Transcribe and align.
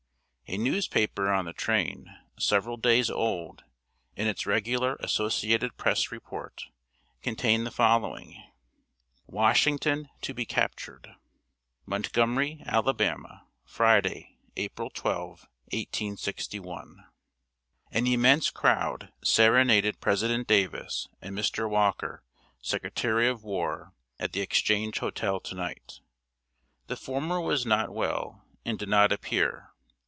A 0.47 0.57
newspaper 0.57 1.31
on 1.31 1.45
the 1.45 1.53
train, 1.53 2.13
several 2.37 2.75
days 2.75 3.09
old, 3.09 3.63
in 4.17 4.27
its 4.27 4.45
regular 4.45 4.97
Associated 4.99 5.77
Press 5.77 6.11
report, 6.11 6.63
contained 7.21 7.65
the 7.65 7.71
following: 7.71 8.31
[Sidenote: 8.31 8.49
WASHINGTON 9.27 10.09
TO 10.19 10.33
BE 10.33 10.43
CAPTURED.] 10.45 11.15
MONTGOMERY, 11.85 12.63
Ala., 12.67 13.47
Friday, 13.63 14.35
April 14.57 14.89
12, 14.89 15.27
1861. 15.67 17.05
An 17.93 18.07
immense 18.07 18.49
crowd 18.49 19.13
serenaded 19.23 20.01
President 20.01 20.49
Davis 20.49 21.07
and 21.21 21.33
Mr. 21.33 21.69
Walker, 21.69 22.25
Secretary 22.61 23.29
of 23.29 23.45
War, 23.45 23.93
at 24.19 24.33
the 24.33 24.41
Exchange 24.41 24.97
Hotel 24.99 25.39
to 25.39 25.55
night. 25.55 26.01
The 26.87 26.97
former 26.97 27.39
was 27.39 27.65
not 27.65 27.93
well, 27.93 28.43
and 28.65 28.77
did 28.77 28.89
not 28.89 29.13
appear. 29.13 29.69